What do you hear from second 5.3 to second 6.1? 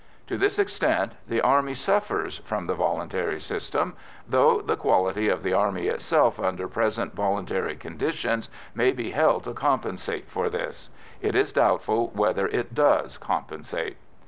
the Army